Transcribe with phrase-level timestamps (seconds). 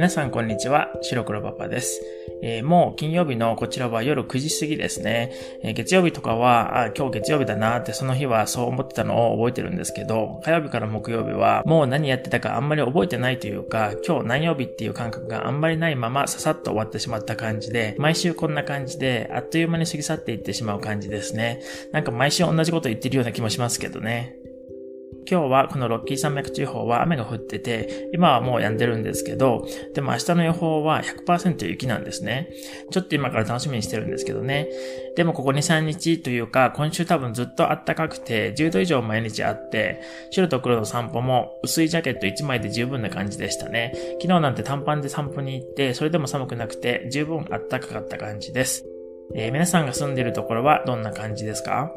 [0.00, 2.00] 皆さんこんにちは、白黒パパです。
[2.42, 5.30] えー、もう金曜日のこちらは夜9時過ぎですね。
[5.62, 21.60] えー、月曜日とかは、あ、今日月曜日だなってその日はそう思ってたのを覚えてるんですけど、火曜日から木曜日はもう何やってたかあんまり覚えてないというか、今日何曜日っていう感覚があんまりないままささっと終わってしまった感じで、毎週こんな感じで、あっという間に過ぎ去っていってしまう感じですね。
[21.92, 24.34] なんか毎週同じこと言ってるような気もしますけどね。
[25.30, 29.64] 今日はこのロッキー山脈地方は雨が降ってて、今はもう止んでるんですけど、
[29.94, 32.48] でも明日の予報は100%雪なんですね。
[32.90, 34.68] ちょっと今から楽しみにしてるんですけどね。
[35.16, 43.92] でもここ2、3日というか、今週多分ずっと暖かくて、10度以上毎日あって、白と黒の散歩も薄いジャケット1枚で十分な感じでしたね。
[44.20, 48.84] 昨日なんて短パンで散歩に行って、それでも寒くなくて、十分暖かかった感じです。
[49.36, 51.92] えー、皆さんが住んでいるところはどんな感じですか？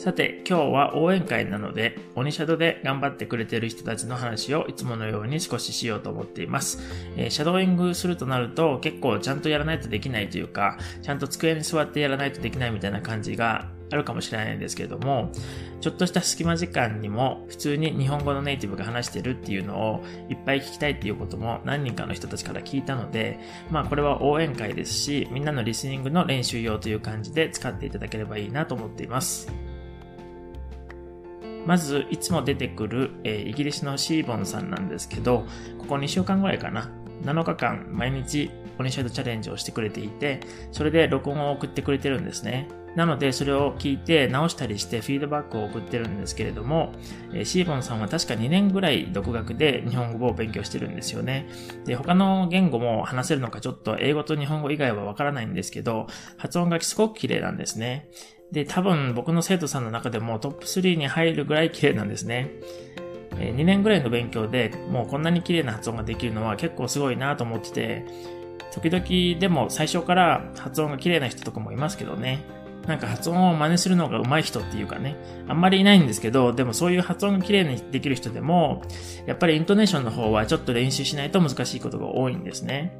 [0.00, 6.78] さて、今日は応援会なので、鬼シャドウで頑張ってくれてる人たちの話をいつものように少ししようと思っています。
[7.18, 15.32] えー、シャドーイングするとなると結構ちゃんとやらないとできないというか、ちゃんと机に座ってやらないとできないみたいな感じがあるかもしれないんですけれども、
[15.82, 23.38] ちょっとした隙間時間にも普通に日本語のネイティブが話してるっていうのをいっぱい聞きたいっていうことも何人かの人たちから聞いたので、
[23.70, 29.52] まあこれは応援会ですし、みんなのリスニングの練習用という感じで使っていただければいいなと思っています。
[31.66, 35.46] まず、いつも出てくる、えー、イギリスのシーボンさんなんですけど、
[35.78, 36.90] ここ2週間ぐらいかな。
[37.24, 40.40] 7日間毎日オニシャイドチャレンジをしてくれていて、
[40.72, 42.68] それで録音を送ってくれてるんですね。
[42.96, 46.92] なので、それを聞いて直したりしてフィードバックを送ってるんですけれども、
[47.32, 51.46] えー、シーボンさんは確か2年ぐらい独学で日本語を勉強してるんですよね。
[51.84, 58.08] で、他の言語も話せるのかちょっと英語と日本語以外はわからないんですけど、発音がすごく綺麗なんですね。
[58.52, 62.50] で、多分僕の生徒さんの中でもトップ3に入るぐらい綺麗なんですね。
[63.36, 68.04] 2年ぐらいの勉強でもうこんなに綺麗な発音ができるのは結構すごいなと思ってて、
[68.72, 72.44] 時々でも最初から発音が綺麗な人とかもいますけどね。
[72.86, 75.16] なんか発音を真似するのが上手い人っていうかね、
[75.48, 78.82] あんまりいないんですけど、でもそういう発音が綺麗にできる人でも、
[79.26, 82.96] やっぱりイントネーションの方はちょっと練習しないと難しいことが多いんですね。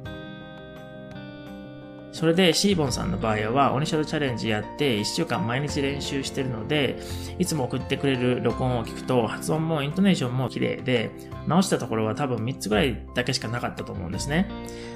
[2.11, 6.99] それでシーボンさんの場合は、オニシャドチャレンジやって1週間毎日練習してるので、
[7.39, 11.11] いつも送ってくれる録音を聞くと、発音もイントネーションも綺麗で、
[11.47, 14.47] 直したところは多分3つぐらいだけしかなかったと思うんですね。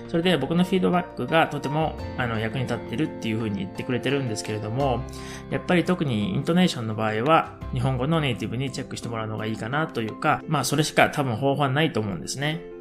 [0.09, 5.01] それで僕のフィードバックがとてもあの役に立ってるっていう風に言ってくれてるんですけれども、
[5.49, 12.74] やっぱり特にイントネーションの場合は、日本語のネイティブにチェックしてもらうのがいいかなというか、まあそれしか多分方法はないと思うんですね。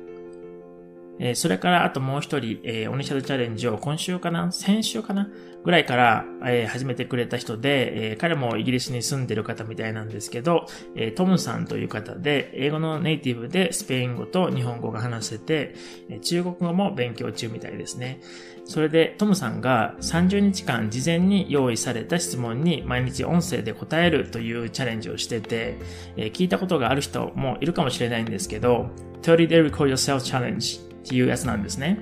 [1.18, 5.28] えー、それからあともう一人、えー、オニシャルチャレンジを今週かな先週かな
[5.64, 15.74] ぐらいから、えー、始めてくれた人で、えー、彼もイギリスに住んでる方みたいなんですけど、えー、トムさんという方で、英語のネイティブでスペイン語と日本語が話せて、
[16.10, 18.20] えー、中国語も勉強中みたいですね。
[18.66, 25.78] それでトムさんが30日間事前に用意された質問に毎日音声で答えるというチャレンジをしてて、
[26.16, 28.90] えー、聞いたことがある人もいるかもしれないんですけど、
[29.22, 31.98] 30 day record yourself challenge っていうやつなんですね。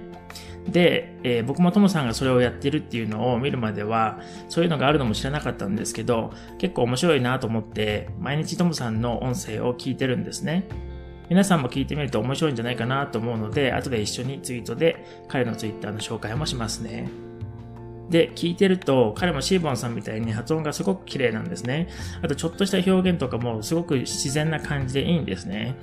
[0.68, 10.68] で、えー、僕もともさんがそれをやってるっていうのを見るまでは、そういうのがあるのも知らなかったんですけど、結構面白いなと思って、毎日ともさんの音声を聞いてるんですね。
[11.28, 17.31] 皆さんも聞いてみると面白いんじゃないかなと思うので、後で一緒にツイートで彼のツイッターの紹介もしますね。
[18.10, 21.88] で、聞いてると、彼もシーボンさんみたいに発音がすごく綺麗なんですね。
[22.22, 25.76] あと、ちょっとした表現とかもすごく自然な感じでいいんですね。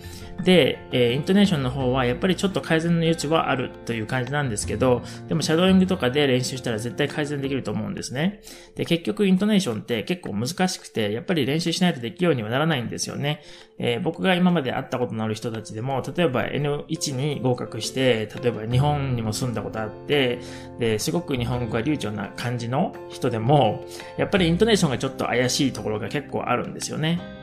[0.44, 8.42] で、えー、イントネーションの方はやっぱりちょっと改善の余地はあるという感じなんですけど、でもシャドーイングとかで練習したら絶対改善できると思うんですね。
[8.76, 13.42] で、結局イントネーションって結構難しくて、やっぱり練習しないとできるようにはならないんですよね。
[13.80, 20.40] えー、僕が今まで会ったことのある人たちでも、例えば N1 に合格して、例えば日本にも住んだことあって、
[20.80, 23.86] で、すごく日本語が流暢な感じの人でも、
[24.18, 27.39] やっぱりイントネーションがちょっと怪しいところが結構あるんですよね。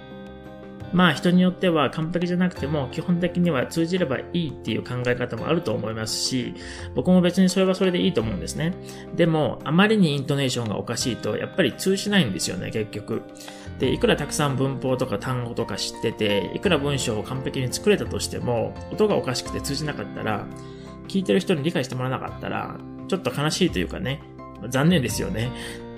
[0.93, 6.55] まあ人によっては完璧じゃなくても基本的には通じればいいっていう考え方もあると思いますし、
[6.94, 8.75] 僕も別にそれはそれでいいと思うんですね。
[9.15, 13.23] でも、あまりにイントネーションがおかしいと、やっぱり通じないんですよね、結局。
[13.79, 20.47] で、いくらたくさん文法とか単語とか知ってて、いくら文章を完璧に作れたとしても、音がおかしくて通じなかったら、
[21.09, 22.77] 聞いてる人に理解してもらわなかったら、
[23.09, 24.21] ちょっと悲しいというかね、
[24.69, 25.50] 残念ですよね。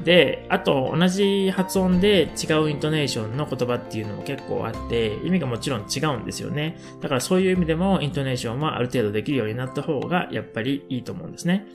[0.04, 6.78] で、あと同じ発音で違うイントネーションの言葉っていうのも結構あって、意味がもちろん違うんですよね。
[7.00, 11.66] だからそういう意味でもイントネーションはある程度できるようになった方がやっぱりいいと思うんですね。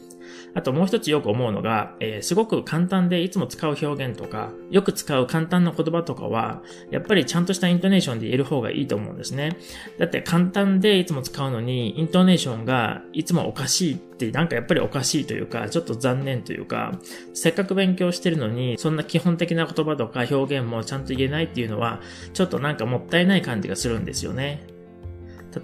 [0.55, 6.61] あともう一つよく思うのが、えー、すごく簡単でいつも使う表現とか、よく使う簡単な言葉とかは、
[6.91, 9.57] やっぱりちゃんとしたイントネーションで言える方がいいと思うんですね。
[9.97, 16.99] だって簡単でいつも使うのに、イントネーションがいつもおかしいってなんかやっぱりおかしいというか、ちょっと残念というか、
[17.33, 22.01] せっかく勉強してるのに、そんな基本的な言葉とか表現もちゃんと言えないっていうのは、
[22.33, 24.72] ちょっとなんかもったいない感じがするんですよね。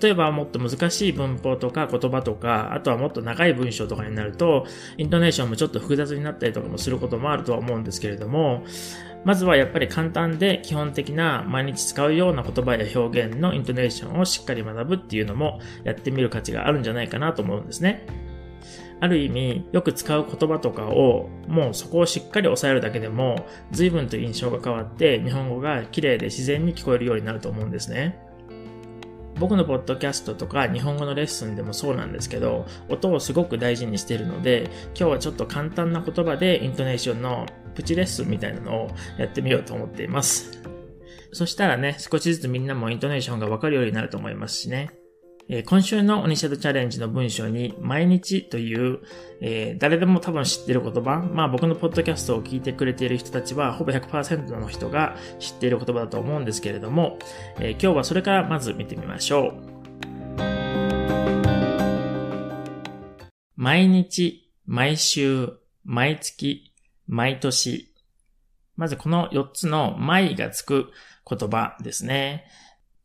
[0.01, 4.65] 例えばもっと難しい文法とか言葉とか、あとはもっと長い文章とかになると、
[4.97, 8.63] イントネーションもちょっと複雑になったりとかもすることもあるとは思うんですけれども、
[9.25, 18.05] まずはやっぱり簡単で基本的な毎日使うような言葉や表現のイントネーションをしっかり学ぶっていうのもやってみる価値があるんじゃないかなと思うんですね。
[19.01, 28.19] ある意味、よく使う言葉とかを、もうそこをしっかり抑えるだけでも、随分と印象が変わって、日本語が綺麗で自然に聞こえるようになると思うんですね。
[29.39, 40.61] 僕のポッドキャストとか日本語のレッスンでもそうなんですけど、音をすごく大事にしているので、今日はちょっと簡単な言葉でイントネーションのプチレッスンみたいなのをやってみようと思っています。
[41.31, 44.98] そしたらね、少しずつみんなもイントネーションがわかるようになると思いますしね。
[45.51, 48.99] え、今週のオニシャドチャレンジの文章に、毎日という、
[49.41, 57.17] えー、誰でも多分知ってる言葉、まあ僕のポッドキャストを聞いてくれている人たちは、ほぼ100%の人が知っている言葉だと思うんですけれども、
[57.59, 59.79] えー、今日はそれからまず見てみましょう。
[63.55, 65.49] 毎日、毎週、
[65.83, 66.71] 毎月、
[67.07, 67.91] 毎年。
[68.75, 70.91] まずこの4つの毎がつく
[71.27, 72.45] 言葉ですね。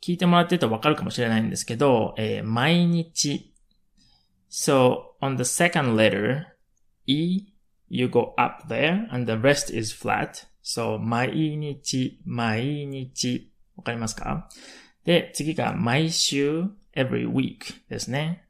[0.05, 3.55] 聞いてもらってるとわかるかもしれないんですけど、えー、毎日。
[4.51, 6.45] So, on the second letter,
[7.07, 7.47] E,
[7.89, 10.47] you go up there, and the rest is flat.
[10.63, 13.51] So, 毎日、毎日。
[13.77, 14.47] わかりますか
[15.07, 16.65] で、次が毎週、
[16.95, 18.47] every week ですね。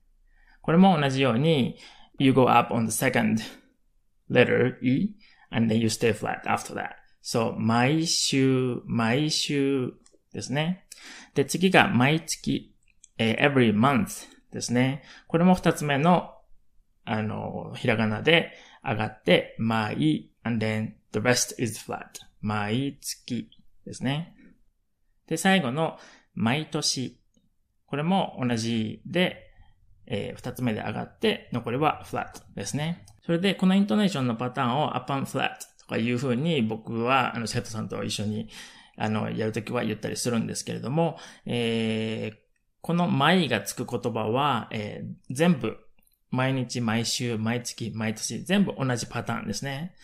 [0.60, 1.78] これも同じように、
[2.18, 3.38] you go up on the second
[4.28, 5.14] letter, E,
[5.52, 6.94] and then you stay flat after that.
[7.22, 9.92] So, 毎週、毎週
[10.32, 10.83] ですね。
[11.34, 12.74] で、次が毎月、
[13.18, 15.02] えー、every month ですね。
[15.26, 16.32] これも二つ目の、
[17.04, 18.52] あの、ひらがなで
[18.84, 22.04] 上がって、毎、and then the rest is flat.
[22.40, 23.50] 毎月
[23.84, 24.34] ですね。
[25.26, 25.98] で、最後の
[26.34, 27.20] 毎年。
[27.86, 29.50] これも同じで、
[30.06, 33.06] えー、二つ目で上がって、残りは flat ですね。
[33.24, 38.48] それで、このイントネーションのパターンを upon flat とかいう風に僕は、あの、生徒さんと一緒に
[38.96, 42.36] あの、やるときは言ったりするんですけれども、えー、
[42.80, 45.78] この毎がつく言葉は、えー、全部、
[46.30, 49.94] 毎日、毎週、毎月、毎年、全部同じパターンですね。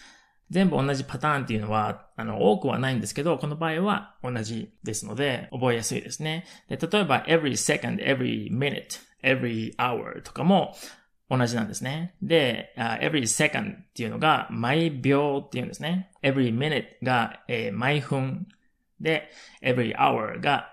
[0.50, 6.44] 全部同じパターンっていうのは、あの、多くはないんですけど、この場合は同じですので、覚えやすいですね。
[6.68, 10.74] で例えば、every second, every minute, every hour とかも
[11.28, 12.14] 同じなんですね。
[12.20, 16.10] で、uh, every second っていうのが、毎秒っていうんですね。
[16.22, 18.48] every minute が、えー、毎分
[19.00, 19.30] で、
[19.62, 20.72] every hour が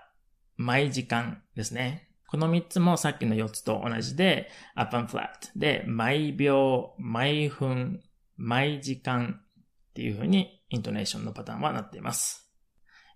[0.56, 2.08] 毎時間ですね。
[2.28, 8.02] この3つもさっきの4つと同じで、up and flat で、毎秒、毎分、
[8.36, 12.52] 毎時間っていう風にイントネーションのパターンはなっています。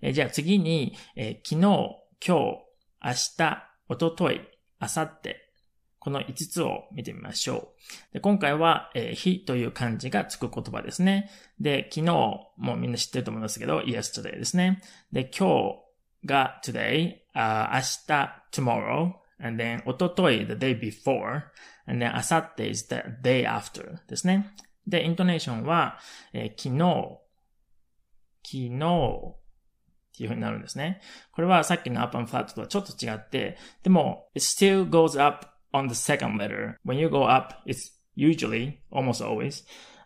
[0.00, 4.40] えじゃあ次に、え昨日、今日、明日、おととい、
[4.80, 5.36] 明後日、
[6.02, 7.74] この5つを見てみましょ
[8.10, 8.14] う。
[8.14, 11.30] で今回は、えー、日という漢字がつく言葉ですね。
[11.60, 12.12] で、昨日
[12.56, 14.82] もみんな知ってると思いますけど、yesterday ですね。
[15.12, 15.76] で、今
[16.24, 21.42] 日が today、uh, 明日 tomorrow, and then おととい the day before,
[21.86, 24.56] and then 明後日 is the day after ですね。
[24.84, 26.00] で、イントネーションは、
[26.32, 27.20] えー、昨日、
[28.42, 29.42] 昨日、
[30.12, 31.00] っていう風になるんですね。
[31.30, 36.78] これはさっきの up and flat とはちょっと違って、でも、it still goes up on the second letter.
[36.82, 39.62] When you go up, it's usually, almost always,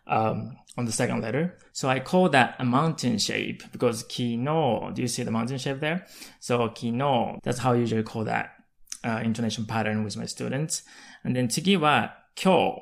[0.07, 1.57] um, on the second letter.
[1.73, 5.79] So I call that a mountain shape because kino, do you see the mountain shape
[5.79, 6.05] there?
[6.39, 8.51] So kino, that's how I usually call that
[9.03, 10.83] uh, intonation pattern with my students.
[11.23, 12.81] And then tsugi wa kyo.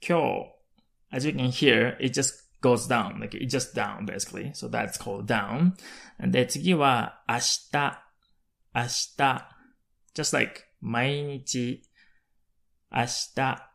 [0.00, 0.52] Kyo.
[1.12, 4.52] As you can hear, it just goes down, like it just down basically.
[4.54, 5.76] So that's called down.
[6.18, 7.98] And then tsugi wa ashita.
[8.74, 9.44] Ashita.
[10.14, 11.83] Just like 毎日、
[12.91, 13.71] 明日。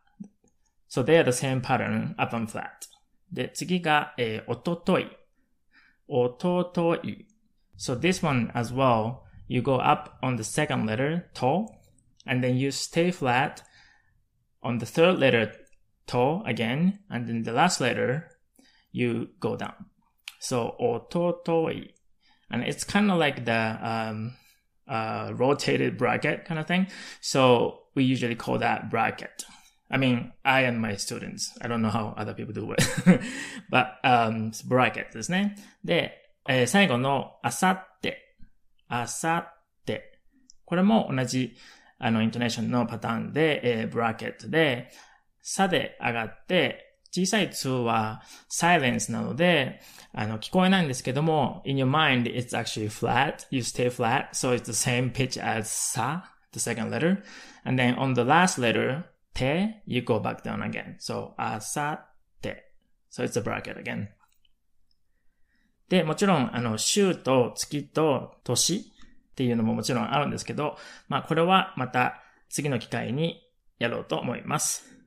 [0.89, 2.67] So they are the same pattern up and flat.
[3.31, 5.07] で、次が、えー、おととい。
[6.07, 7.27] おととい。
[7.77, 11.67] So this one as well, you go up on the second letter, to,
[12.25, 13.63] and then you stay flat
[14.61, 15.51] on the third letter,
[16.07, 18.29] to again, and then the last letter,
[18.91, 19.73] you go down.
[20.39, 21.93] So, おととい.
[22.49, 23.51] And it's kind of like the,
[23.83, 24.31] um,
[24.87, 26.87] uh, rotated bracket kind of thing.
[27.21, 29.45] So we usually call that bracket
[29.89, 31.57] I mean, I and my students.
[31.61, 33.21] I don't know how other people do it.
[33.71, 35.55] But, um, bracket ですね。
[35.83, 36.11] で、
[36.47, 38.35] えー、最後のあさって、
[38.89, 40.19] あさって。
[40.65, 41.55] これも同じ、
[41.99, 44.89] あの、イントネーションのパターンで、えー、ブラケットで、
[45.41, 49.80] さで上がって、 小さい2は silence なので、
[50.14, 53.46] あの、聞こえないんですけども、in your mind, it's actually flat.
[53.50, 54.30] You stay flat.
[54.32, 57.22] So it's the same pitch as sa, the second letter.
[57.64, 59.04] And then on the last letter,
[59.34, 60.96] te, you go back down again.
[60.98, 62.08] So, あさ
[62.40, 62.72] て。
[63.10, 64.08] So it's a bracket again.
[65.90, 68.76] で、もちろん、あの、週と月と年
[69.32, 70.78] っていうのももちろんあるんですけど、
[71.08, 73.42] まあ、これはまた次の機会に
[73.78, 75.01] やろうと思います。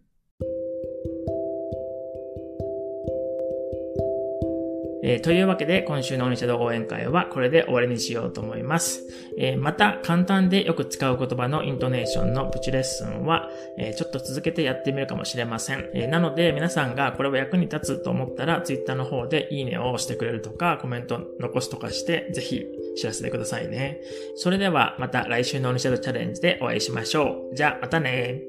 [5.07, 9.03] えー、というわけで、今週のオニシャド応援会はこれで終わりにしようと思います。
[9.37, 13.47] えー、また、簡単でよく使う言葉のイントネーションのプチレッスンは、
[13.77, 15.91] えー、ちょっと続けてやってみるかもしれません。
[15.93, 22.65] えなので、皆さんがこれは役に立つと思ったら、ツイッターの方でいいねを押してくれるとか、コメント残すとかして、ぜひ
[22.97, 24.01] 知らせてくださいね。
[24.37, 27.55] それでは、また来週のオニシャドチャレンジでお会いしましょう。
[27.55, 28.41] じゃあ、またね